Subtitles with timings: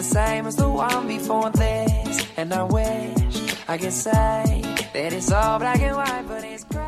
[0.00, 2.24] the same as the one before this.
[2.38, 3.36] And I wish
[3.68, 4.44] I could say
[4.94, 6.86] that it's all black and white, but it's gray.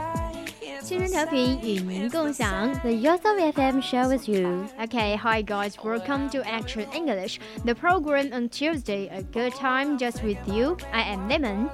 [0.83, 4.65] 青春调频与您共享，The Youth of FM share with you.
[4.83, 9.09] Okay, hi guys, welcome to Actual English, the program on Tuesday.
[9.11, 10.77] A good time just with you.
[10.91, 11.69] I am Lemon.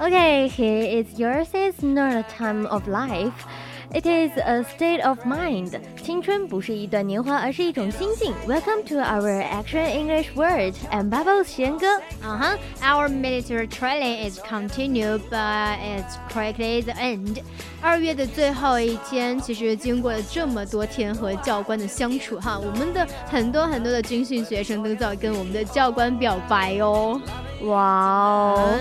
[0.00, 3.32] Okay, here is yours It's not a time of life.
[3.96, 5.80] It is a state of mind。
[6.04, 8.34] 青春不是一段年华，而是一种心境。
[8.46, 11.86] Welcome to our action English word and bubbles 贤哥。
[12.22, 17.38] 嗯哼，Our military training is continued, but it's quickly the end。
[17.80, 27.18] 二月的最后一天，其实经过了这么多天和教官的相处哈，我们的很多很多的军训学生都在跟我们的教官表白哦。
[27.62, 28.78] 哇哦。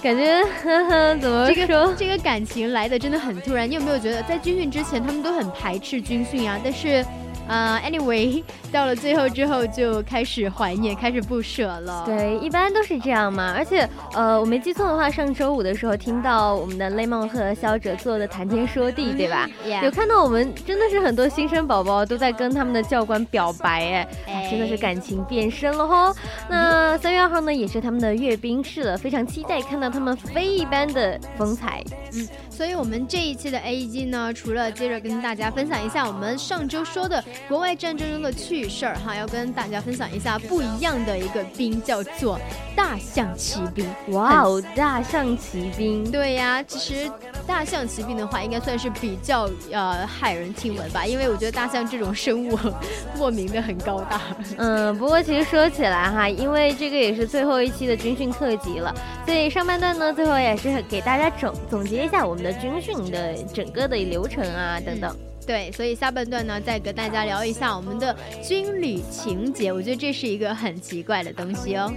[0.00, 0.24] 感觉，
[0.62, 1.92] 呵呵怎么说？
[1.96, 3.68] 这个感情来的真的很突然。
[3.68, 6.58] 你有没有觉得，在军训之前，他们都很排斥军训啊？
[6.62, 7.04] 但是。
[7.48, 12.02] 啊，Anyway， 到了最后之后就开始怀念，开始不舍了。
[12.04, 13.54] 对，一般都是这样嘛。
[13.56, 19.48] 而且，呃，我没记错的话，上周五的时候听到我们的 Lemon 和肖哲做的谈天说地，对吧？
[19.82, 26.14] 有看到我们真的是很多新生宝宝都在跟他们的教官表白，哎，真的是感情变深了哈。
[26.50, 31.82] 那三月二号呢，也是他们的阅兵式了，非常期待看到他们飞一般的风采。
[32.12, 32.28] 嗯。
[32.58, 42.36] 所以，我们这一期的 A E G 呢，除了接着跟大家分享一下我们上周说的国外战争中的趣事儿哈，要跟大家分享一下不一样的一个兵，叫做
[42.74, 43.86] 大象骑兵。
[44.08, 46.10] 哇哦，大象骑兵！
[46.10, 47.08] 对呀，其实
[47.46, 52.58] 大象骑兵的话，应该算是比较呃骇人听闻吧，因为我觉得大象这种生物
[53.16, 54.20] 莫名的很高大。
[54.56, 58.92] 嗯，不过其实说起来哈，因为这个也是最后一期的军训特辑了，
[59.24, 62.47] 所以上半段呢，最后也是给大家总总结一下我们。
[62.54, 65.14] 军训的整个的流程啊，等等，
[65.46, 69.72] 对，所以下半段呢，再跟大家聊一下我们的军旅情节。
[69.72, 71.92] 我觉得这是一个很奇怪的东西哦。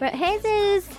[0.00, 0.93] But h s is.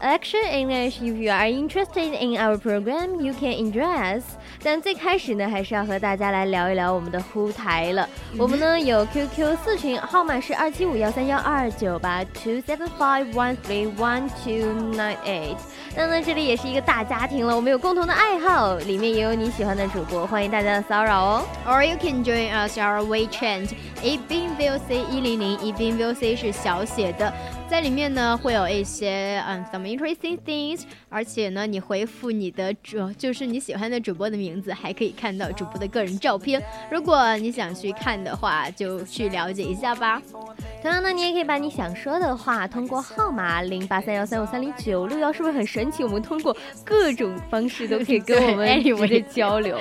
[0.00, 1.00] Action English!
[1.02, 4.22] If you are interested in our program, you can j o y us.
[4.62, 8.08] 但最开始呢，还是要和大家来聊一聊我们的呼台了。
[8.36, 15.56] 我们呢有 QQ 四群，号码是二七五幺三幺二九八 two seven five one three one two nine eight。
[15.96, 21.44] 那呢，这里也是一个大家庭了，我们有共同的爱好，里面也有你喜欢的主播，欢迎大家的骚扰哦。
[21.66, 23.70] Or you can join us our WeChat.
[24.00, 27.32] e n VOC 一零零 e n VOC 是小写的。
[27.68, 36.62] 在里面呢会有一些嗯，some interesting things，而且呢，你回复你的主就是你喜欢的主播的名字，还可以看到主播的个人照片。
[36.90, 40.20] 如果你想去看的话，就去了解一下吧。
[40.80, 46.02] 同样呢，你也可以把你想说的话通过号码零八三幺三五三零九六幺是不是很神奇？
[46.02, 46.56] 我们通过
[46.86, 49.76] 各种方式都可以跟 我们直接交流。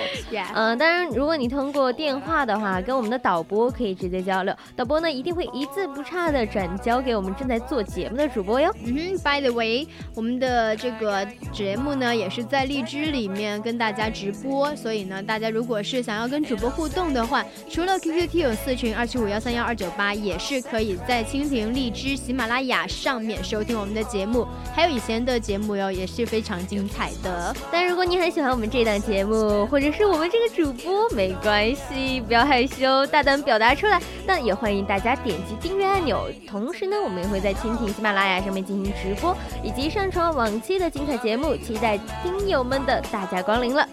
[0.55, 7.76] 嗯，当然，如果你通过电话的话，跟我们的导播可以直接交流，导播呢一定会一字不差的转交给我们正在做。
[7.77, 8.73] 做节目的主播哟。
[8.83, 11.23] 嗯哼，By the way，我们的这个
[11.53, 27.55] 节目呢也是在荔枝里面跟大家直播，所以呢，大家如果是想要跟主播互动的话，除了 QQ T 有四群二七五幺三幺二九八，也是可以在蜻蜓、荔枝、喜马拉雅上面收听我们的节目，还有以前的节目哟，也是非常精彩的。
[27.71, 34.01] 但如果你很喜欢我们这档节目或者是我们这个主播，没关系，不要害羞，大胆表达出来。
[34.25, 37.53] 那也欢迎大家点击订阅按钮，同时呢，我们也会在。
[37.87, 43.87] 喜马拉雅上面进行直播，以及上传往期的精彩节目，期待听友们的大驾光临了。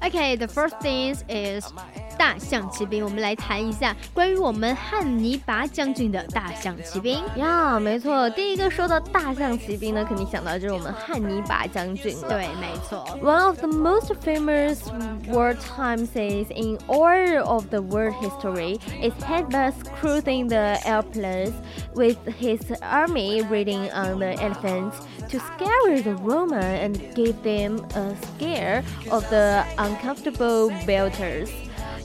[0.00, 1.64] o k the first things is.
[2.16, 7.78] 大象骑兵，我们来谈一下关于我们汉尼拔将军的大象骑兵呀。
[7.80, 12.28] 没错，第一个说到大象骑兵呢，肯定想到就是我们汉尼拔将军了。
[12.28, 13.04] 对，没错。
[13.22, 14.76] One of the most famous
[15.28, 21.50] wartime scenes in all of the world history is Hannibal cruising the Alps
[21.94, 24.94] with his army riding on the elephant
[25.30, 31.50] to scare the Roman and give them a scare of the uncomfortable belters.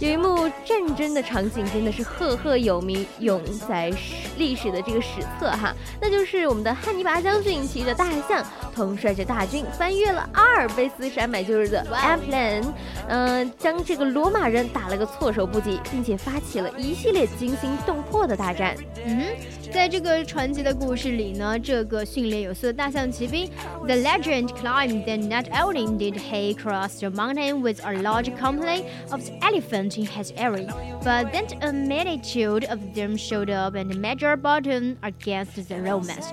[0.02, 8.42] 有一幕战争的场景真的是赫赫有名，永在史历史的这个史册哈，那就是我们的汉尼拔将军骑着大象，
[8.74, 12.64] 统帅着大军翻越了阿尔卑斯山脉，就是 the Apennine，
[13.10, 18.78] 嗯，将这个罗马人打了个措手不及，并且发起了一系列惊心动魄的大战。
[19.06, 19.24] 嗯，
[19.70, 23.50] 在这个传奇的故事里呢，这个训练有素的大象骑兵
[23.86, 29.89] ，the legend climbed，then not only did he cross the mountain with a large company of elephants。
[29.90, 30.70] mountain has area.
[31.04, 36.26] But then a multitude of them showed up and measured bottom against the Romans.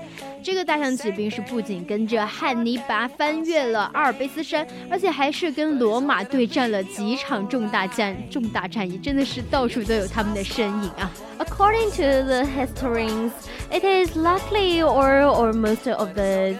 [0.43, 11.11] 这个大象骑兵是不仅跟着汉尼拔翻越了阿尔卑斯山，而且还是跟罗马对战了几场重大战重大战役，真的是到处都有他们的身影啊。
[11.39, 13.31] According to the historians,
[13.71, 16.53] it is likely or or most of the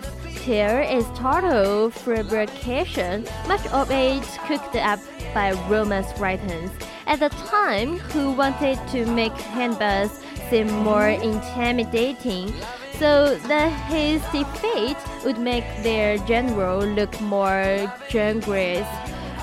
[0.43, 3.23] tear is total fabrication.
[3.47, 4.99] Much of it cooked up
[5.37, 6.71] by Romance writers
[7.05, 10.17] at the time who wanted to make handbags
[10.49, 12.51] seem more intimidating
[12.97, 17.69] so that his defeat would make their general look more
[18.09, 18.87] generous.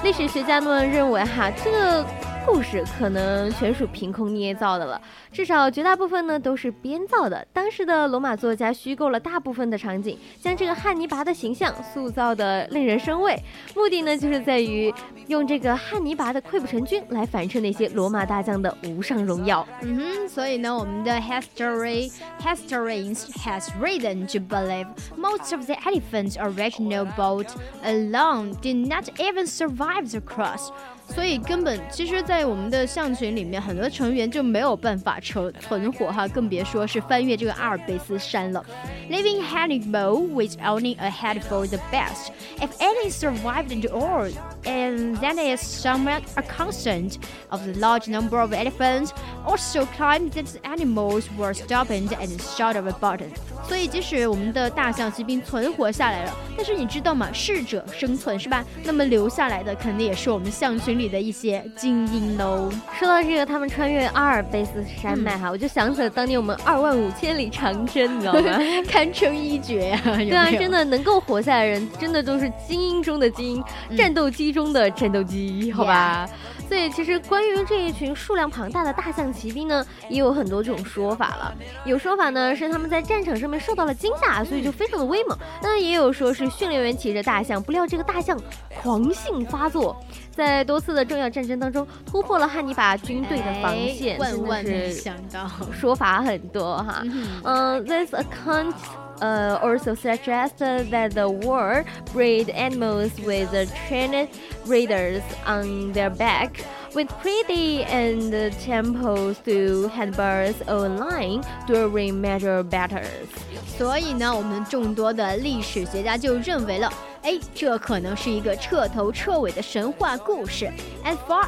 [0.03, 2.05] 历史学家们认为，哈，这个
[2.47, 5.01] 故事可能全属凭空捏造的了，
[5.33, 7.45] 至少绝大部分呢都是编造的。
[7.53, 13.35] 当时的罗马作家虚构了大部分的场景，将这个汉尼拔的形象塑造的令人生畏，
[13.75, 14.93] 目的呢就是在于
[15.29, 19.67] 用这个汉尼拔的溃不成军来反衬那些罗马大将的无上荣耀。
[19.83, 22.13] 嗯哼，所以呢，我们的 history
[22.43, 24.87] historians has r i a s e n to believe
[25.19, 27.47] most of the elephant original boat
[27.85, 30.71] alone did not even survive the cross.
[31.09, 38.65] 所以根本，其实，在我们的象群里面，很多成员就没有办法存存活哈，更别说是翻越这个阿尔卑斯山了。
[39.11, 42.31] Living Hannibal with only a head for the best.
[42.61, 44.29] If any survived at all,
[44.65, 47.19] and that is somewhat a constant
[47.51, 49.13] of the large number of elephants
[49.47, 53.29] Also, climbed that animals were stopped and shot of a button。
[53.69, 57.29] 所以，即使我们的大象骑兵存活下来了，但是你知道吗？
[57.33, 58.65] 适者生存，是吧？
[58.83, 62.71] 那么留下来的肯定也是我们象群里的一些精英喽。
[62.99, 68.59] 说到这个，他们穿越阿尔卑斯山脉哈，我就想起了当年我们二万五千里长征，你知道吗？
[68.89, 70.01] 堪称一绝呀！
[70.05, 73.55] 对啊，真的能够活下来的人，真的都是精英中的精
[73.89, 76.29] 英，战斗机中的战斗机，好吧？
[76.69, 81.55] 所以，其实关于这一群数量庞大的大象骑兵呢，也有很多种说法了。
[81.85, 85.37] 有说法呢是他们在战场上面受到了惊吓，所以就非常的威猛。
[85.63, 88.39] 那也有说是训练员骑着大象，不料这个大象
[88.81, 89.97] 狂性发作，
[90.31, 94.19] 在多次的重要战争当中突破了汉尼拔军队的防线。
[94.19, 97.03] 万万没想到，说法很多哈。
[97.43, 98.75] 嗯，This account。
[99.21, 103.51] uh, also suggests that the war breed animals with
[103.89, 104.29] trained
[104.67, 106.65] riders on their back.
[106.95, 113.29] With pretty and temples to handbars online during major battles.
[113.77, 116.89] 所以呢，我们众多的历史学家就认为了。
[117.27, 117.81] as far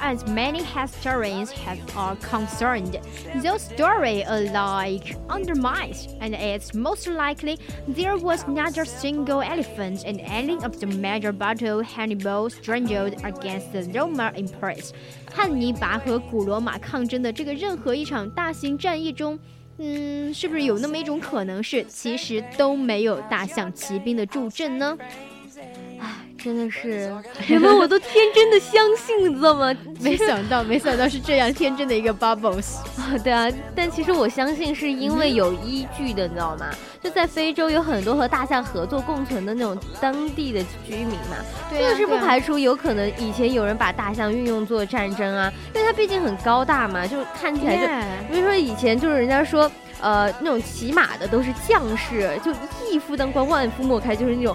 [0.02, 2.98] as many historians have are concerned,
[3.42, 10.18] those story alike undermines, and it's most likely there was not a single elephant in
[10.20, 14.94] any of the major battle Hannibal strangled against the Roman emperors.
[15.30, 19.38] 汉尼拔和古罗马抗争的这个任何一场大型战役中。
[19.78, 24.96] 嗯，是不是有那么一种可能是，其实都没有大象骑兵的助阵呢？
[26.46, 27.12] 真的是，
[27.48, 29.74] 原本我都天真的相信，你知道吗？
[29.98, 32.76] 没想到，没想到是这样天真的一个 bubbles。
[32.96, 36.70] 啊， 对啊，但其实我相信是因为有依据的，你知道吗？
[37.02, 41.34] 就在非洲有很多和大象合作共存的那种当地的居民嘛。
[41.68, 41.96] 对。
[41.96, 49.68] 是不排除有可能以前有人把大象运用做战争啊，因为它毕竟很高大嘛，就看起来就，比如说以前就是人家说。
[50.00, 52.52] 呃，那种骑马的都是将士，就
[52.90, 54.54] 一夫当关，万夫莫开，就是那种，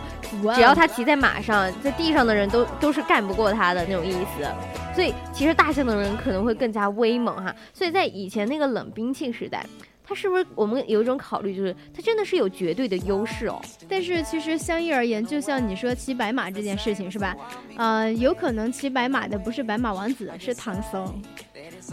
[0.56, 4.46] 只要他骑在马上，在地上的人都都是干不过他的那种意思。
[4.94, 7.54] 所以，其实大象的人可能会更加威猛哈。
[7.74, 9.66] 所以在以前那个冷兵器时代。
[10.04, 13.62] 他是不是我们有一种考虑，就是他真的是有绝对的优势哦？
[13.88, 17.36] 但是其实相应而言，就像你说骑白马这件事情是吧？
[17.78, 21.22] 呃，有可能骑白马的不是白马王子，是唐僧，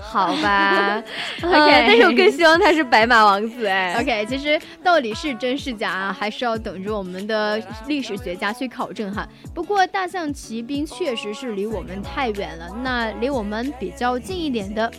[0.01, 0.97] 好吧？
[1.43, 3.95] OK，但是我更希望他是白马王子哎。
[4.01, 9.29] OK，其实到底是真是假，还是要等着我们的历史学家去考证哈。
[9.55, 14.91] 不过大象骑兵确实是离我们太远了，那离我们比较近一点的。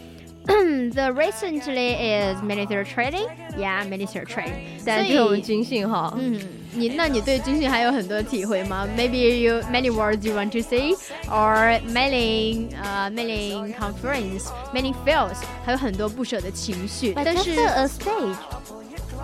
[0.50, 3.28] the recently is military training.
[3.56, 4.66] Yeah, military training.
[4.84, 6.40] 但这种军训哈，嗯，
[6.74, 9.42] 你那你对军训还有很多体会吗？Maybe mm-hmm.
[9.42, 10.94] you many words you want to say,
[11.30, 17.14] or many uh many conference, many feels，还有很多不舍的情绪。
[17.16, 18.36] 但是 a stage.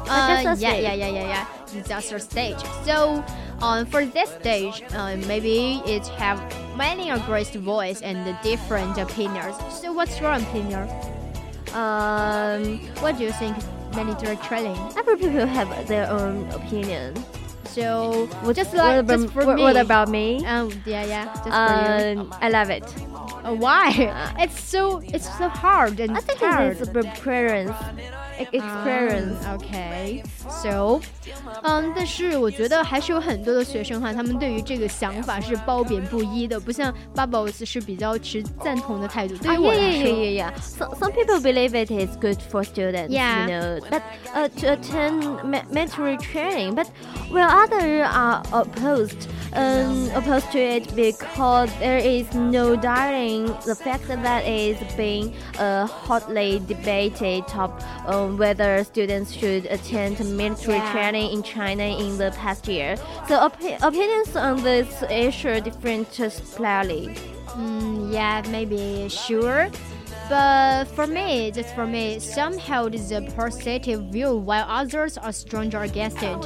[0.07, 2.63] Uh, yeah, yeah, yeah, yeah, It's just a stage.
[2.85, 3.23] So,
[3.59, 6.39] um, for this stage, uh, maybe it have
[6.77, 9.55] many great voice and different opinions.
[9.81, 10.87] So, what's your opinion?
[11.75, 13.57] Um, what do you think
[13.95, 14.77] mandatory training?
[14.97, 17.13] Every people have their own opinion.
[17.65, 19.61] So just like about, just for what, me.
[19.63, 20.45] What about me?
[20.45, 21.25] Um, yeah, yeah.
[21.25, 22.85] Just um, I love it.
[23.43, 23.89] Oh, why?
[23.91, 26.77] Uh, it's so it's so hard and I think hard.
[26.77, 26.89] it's
[27.19, 27.71] preference
[28.39, 29.43] experience.
[29.45, 30.23] Um, okay.
[30.49, 31.01] So，
[31.63, 39.35] 嗯，但是我觉得还是有很多的学生哈，他们对于这个想法是褒贬不一的，不像 Bubbles 是比较持赞同的态度。
[39.37, 40.53] 对于我来说，Yeah, yeah, yeah, yeah.
[40.61, 44.01] Some some people believe it is good for students, you know, but
[44.33, 46.87] uh, to attend mandatory training, but
[47.31, 54.07] while others are opposed, um, opposed to it because there is no denying the fact
[54.07, 57.71] that it is being a hotly debated top.
[58.07, 60.13] Um, uh, on whether students should attend
[60.43, 60.91] military yeah.
[60.91, 62.91] training in China in the past year.
[63.27, 63.55] So op
[63.89, 64.89] opinions on this
[65.27, 66.07] issue different
[66.55, 67.05] slightly.
[67.55, 69.69] Mm, yeah, maybe sure.
[70.27, 72.05] But for me, just for me,
[72.37, 76.39] some held the positive view while others are stronger against it.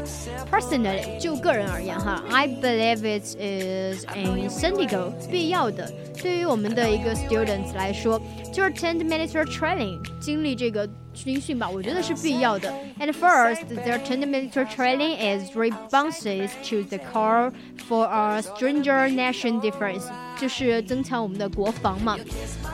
[0.51, 5.89] Personally，就个人而言哈，I believe it is essential 必要的。
[6.21, 8.21] 对于我们的一个 students 来说，
[8.53, 12.73] 就是 attend military training，经历这个军训吧，我觉得是必要的。
[12.99, 17.51] At first, their 10 military training is responses to the call
[17.87, 20.03] for a stranger nation defense，
[20.39, 22.17] 就是增强我们的国防嘛。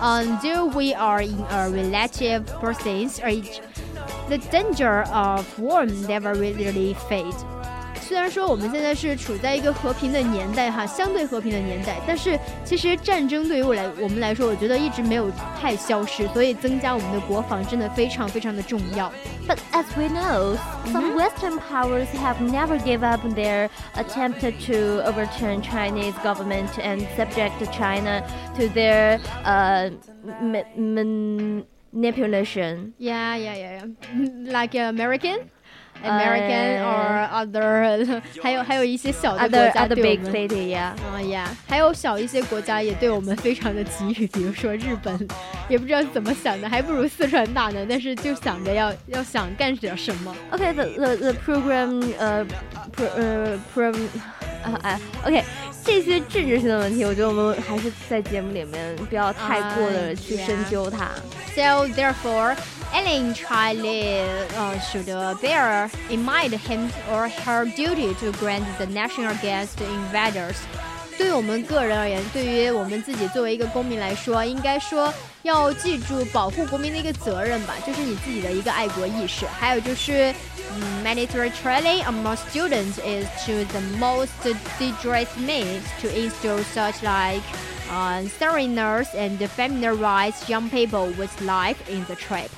[0.02, 3.62] Until we are in a relative process age,
[4.30, 7.46] the danger of war never really fades.
[8.06, 19.12] 虽然说我们现在是处在一个和平的年代哈，相对和平的年代，但是其实战争对于我来我们来说，我觉得一直没有太消失，所以增加我们的国防真的非常非常的重要。
[19.48, 20.56] But as we know,
[20.92, 21.18] some mm-hmm.
[21.18, 28.22] Western powers have never give up their attempt to overturn Chinese government and subject China
[28.60, 29.90] to their uh,
[30.78, 32.94] manipulation.
[33.00, 33.86] Yeah, yeah, yeah, yeah.
[34.54, 35.50] Like American.
[36.06, 41.46] American or other， 还有还有一些小的国家对我们，yeah.
[41.68, 45.18] 还有小一些国家也对我们非常的给予，比如说日本，
[45.68, 50.36] 也不知道怎么想的，还不如四川大呢，但是就想着要要想干点什么。
[50.52, 52.46] OK，the the the program，呃
[52.96, 54.00] ，pro 呃，program，
[54.64, 55.44] 啊，OK，
[55.84, 61.10] 这些政治性的问题，我觉得我们还是在节目里面不要太过的去深究它。
[61.56, 62.56] So therefore.
[62.96, 63.86] Any child
[64.56, 69.82] uh, should uh, bear in mind him or her duty to grant the nation against
[69.82, 70.56] invaders.
[71.18, 79.46] 对我们个人而言，对于我们自己作为一个公民来说，应该说要记住保护国民的一个责任吧，就是你自己的一个爱国意识。
[79.46, 80.34] 还有就是，
[80.74, 84.32] 嗯，mandatory training among students is to the most
[84.80, 87.44] dangerous means to instill such like
[87.92, 92.50] uh, thoroughness and familiarize young people with life in the trip.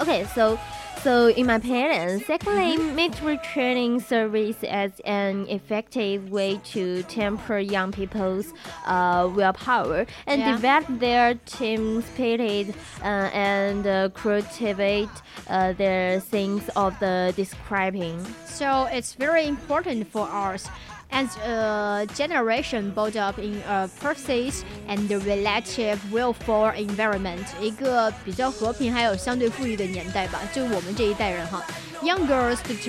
[0.00, 0.58] Okay, so
[1.02, 3.52] so in my opinion, secondly, military mm-hmm.
[3.52, 8.52] training serves as an effective way to temper young people's
[8.86, 10.52] uh, willpower and yeah.
[10.52, 15.08] develop their team spirit uh, and uh, cultivate
[15.48, 18.22] uh, their sense of the describing.
[18.46, 20.68] So it's very important for us
[21.12, 31.62] as a generation built up in a perceived and relative welfare environment，一个比较和平还有相对富裕的年代吧，就我们这一代人哈。
[32.02, 32.82] Young girls stick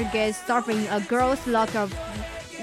[0.46, 1.92] suffering a girl's lack of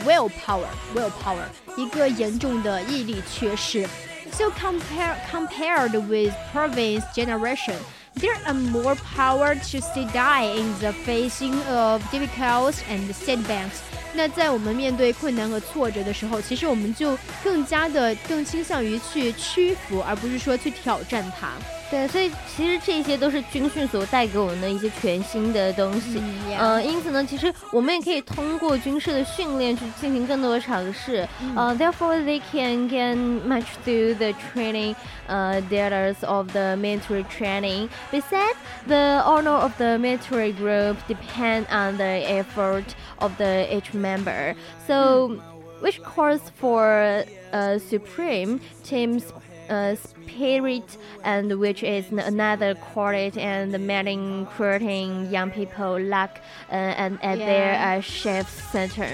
[0.04, 1.46] willpower, willpower，
[1.76, 3.87] 一个严重的毅力缺失。
[4.32, 7.76] So compared compared with previous generation.
[8.16, 13.80] There are more power to stay die in the facing of difficulties and setbacks。
[14.12, 21.54] 那在我们面对困难和挫折的时候，其实我们就更加的更倾向于去屈服，而不是说去挑战它。
[21.91, 26.21] 对，所以其实这些都是军训所带给我们的一些全新的东西。
[26.59, 31.29] 嗯、呃，因此呢，其实我们也可以通过军事的训练去进行更多的尝试。
[31.57, 34.95] 呃、嗯 uh,，therefore they can gain much through the training,
[35.29, 37.88] uh, theaters of the military training.
[38.11, 42.85] Besides, the honor of the military group depend on the effort
[43.19, 44.55] of the each member.
[44.87, 45.38] So, hmm.
[45.81, 49.25] which calls for a uh, supreme team's
[49.66, 54.16] 呃，spirit，and which is another quality and many
[54.56, 59.06] c r e r t i n g young people lack，and at their shift center。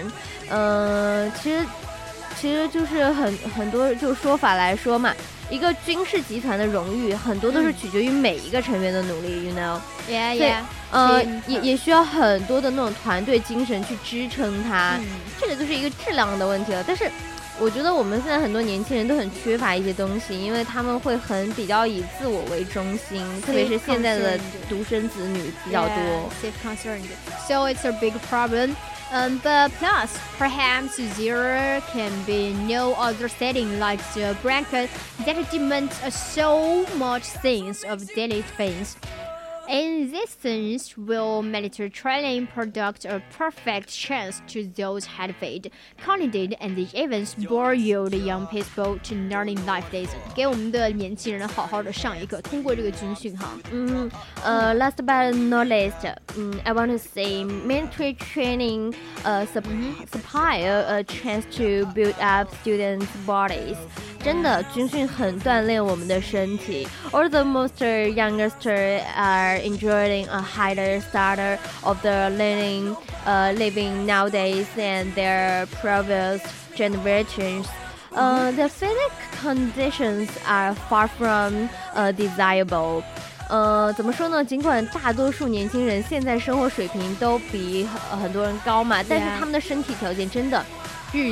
[0.49, 1.65] 呃，其实，
[2.37, 5.15] 其实就是很很多就说法来说嘛，
[5.51, 10.59] 一个军事集团的荣誉，很多都是取决于每一个成员的努力，you know？Yeah, yeah。
[10.91, 14.99] 呃，也也需要很多的那种团队精神去支撑它，
[15.41, 16.83] 这个就是一个质量的问题了。
[16.85, 17.09] 但是。
[17.63, 25.97] 我觉得我们现在很多年轻人都很缺乏一些东西，因为他们会很比较以自我为中心，特别是现在的独生子女比较多。
[26.41, 27.05] Self concerned,
[27.47, 28.75] so it's a big problem.
[29.13, 34.89] Um, but plus, perhaps there can be no other setting like the blanket
[35.27, 38.97] that demands uh, so much things of daily things.
[39.71, 46.75] In this sense, will Mediterranean products a perfect chance to those had failed, candidate and
[46.77, 50.19] the events bore young people to learning life lessons.
[50.35, 53.47] 给我们的年轻人好好的上一课，通过这个军训哈。
[53.71, 54.11] 嗯，
[54.43, 60.95] 呃，last but not least，嗯，I want to say military training，呃，supply uh, mm-hmm.
[60.95, 63.77] a chance to build up students' bodies。
[64.23, 66.87] 真的，军训很锻炼我们的身体。
[67.11, 75.13] All the most youngsters are enjoying a higher standard of the learning, uh, living nowadays than
[75.15, 76.43] their previous
[76.75, 77.67] generations.
[78.13, 78.57] Uh, mm-hmm.
[78.57, 83.03] the physical conditions are far from uh, desirable.
[83.49, 84.45] 呃，怎么说呢？
[84.45, 87.85] 尽管大多数年轻人现在生活水平都比
[88.23, 90.59] 很多人高嘛，但是他们的身体条件真的。
[90.59, 90.63] Yeah.
[90.63, 90.80] Uh,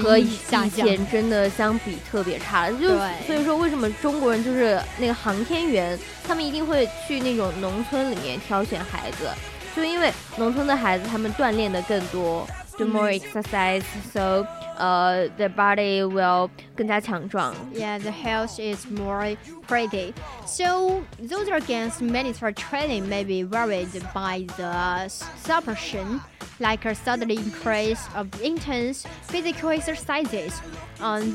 [0.02, 0.36] 和以
[0.74, 9.28] 前真的相比特别差了，就所以说为什么中国人就是那个航天员，他们一定会去那种农村里面挑选孩子，
[9.76, 12.46] 就因为农村的孩子他们锻炼的更多。
[12.78, 14.42] do more exercise so
[14.78, 19.34] uh, the body will Yeah, the health is more
[19.66, 20.14] pretty.
[20.46, 21.98] So those against
[22.38, 26.20] for training may be worried by the suppression,
[26.60, 30.60] like a sudden increase of intense physical exercises.
[31.00, 31.34] Um,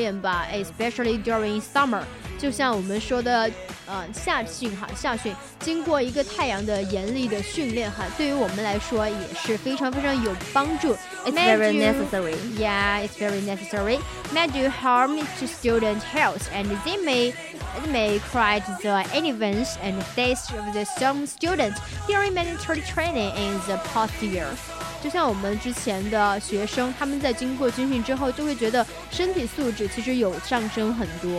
[1.18, 2.06] during summer.
[2.40, 3.50] 就像我们说的，
[3.84, 10.94] 呃，夏训哈，夏训经过一个太阳的严厉的训练哈，对于我们来说也是非常非常有帮助。
[11.26, 12.34] It's very necessary.
[12.58, 13.98] Yeah, it's very necessary.
[14.32, 19.98] May do harm to student health, and they may, it may create the events and
[20.00, 24.56] f a c s of the some students during mandatory training in the past years.
[25.04, 31.38] 就像我们之前的学生，他们在经过军训之后，就会觉得身体素质其实有上升很多。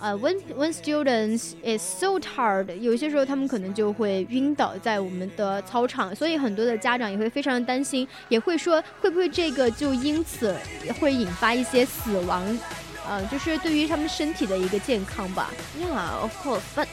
[0.00, 10.54] 呃、uh,，when when students is so tired，有些时候他们可能就会晕倒在我们的操场，所以很多的家长也会非常担心，也会说会不会这个就因此
[11.00, 12.42] 会引发一些死亡，
[13.08, 15.50] 呃，就是对于他们身体的一个健康吧。
[15.76, 16.86] Yeah, of course, but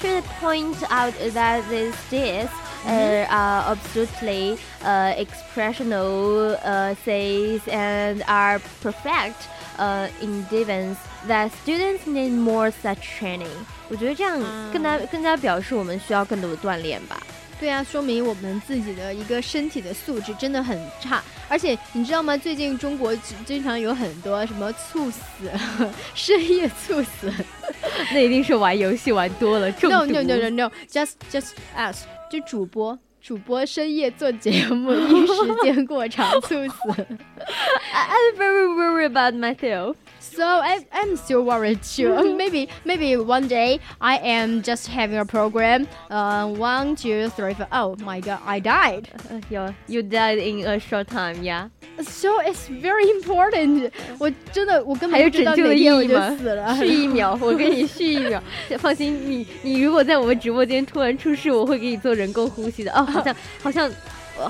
[0.00, 2.48] should point out that these days.
[2.86, 9.48] Uh, are absolutely uh, expressional uh, says and are perfect
[9.78, 13.46] 呃，in d e v e n s e that students need more such training，
[13.88, 14.36] 我觉得这样
[14.72, 17.22] 更加更加表示我们需要更多的锻炼吧。
[17.60, 21.22] 对啊，说明我们自己的一个身体的素质真的很差。
[21.48, 22.36] 而且你知道吗？
[22.36, 23.14] 最近中国
[23.46, 25.20] 经常有很多什么猝死，
[26.14, 27.32] 深夜猝死，
[28.12, 29.68] 那一定是玩游戏玩多了。
[29.82, 31.94] No no no no no，just just as
[32.28, 32.98] 就主播。
[33.20, 36.88] 主播深夜做节目，因时间过长猝死。
[36.88, 39.96] I'm very worried about myself.
[40.20, 42.34] So I, am still worried too.
[42.36, 45.86] maybe maybe one day I am just having a program.
[46.10, 47.66] Uh, one, two, three, four.
[47.72, 49.08] Oh my god, I died.
[49.30, 51.68] Uh, you you died in a short time, yeah.
[52.02, 53.90] So it's very important.
[54.18, 56.76] 我真的我根本不知道哪天我就死了。
[56.76, 58.42] 续一秒，我给你续一秒。
[58.78, 62.92] 放心，你你如果在我们直播间突然出事，我会给你做人工呼吸的。
[62.92, 63.90] 哦，好像好像。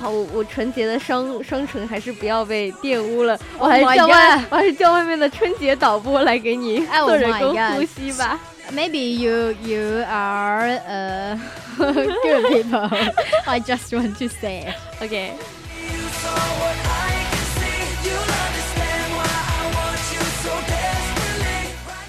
[0.03, 8.38] 我我纯洁的双双唇还是不要被玷污了，我还是叫外我还是叫外面的春节导播来给你 做人工呼吸吧。
[8.70, 11.38] Maybe you you are a
[11.79, 12.88] good people.
[13.46, 14.74] I just want to say.
[15.01, 15.31] Okay.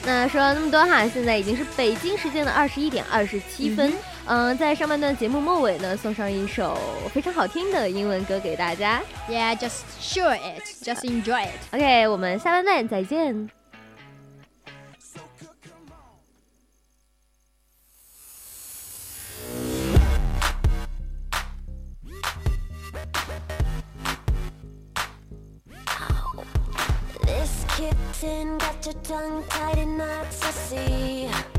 [0.06, 3.94] 那说了那么多哈，现在已经是北京时间的二十一点二十七分。
[4.32, 6.78] 嗯，在上半段节目末尾呢，送上一首
[7.12, 9.02] 非常好听的英文歌给大家。
[9.28, 11.76] Yeah, just show it, just enjoy it.
[11.76, 13.02] OK，我们下半段再
[30.64, 31.59] 见。